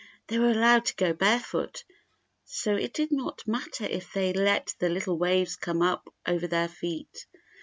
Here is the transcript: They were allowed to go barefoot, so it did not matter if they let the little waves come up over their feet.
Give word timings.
They 0.29 0.39
were 0.39 0.49
allowed 0.49 0.85
to 0.85 0.95
go 0.95 1.13
barefoot, 1.13 1.83
so 2.43 2.75
it 2.75 2.91
did 2.91 3.11
not 3.11 3.45
matter 3.45 3.85
if 3.85 4.11
they 4.13 4.33
let 4.33 4.73
the 4.79 4.89
little 4.89 5.19
waves 5.19 5.55
come 5.55 5.83
up 5.83 6.11
over 6.25 6.47
their 6.47 6.69
feet. 6.69 7.27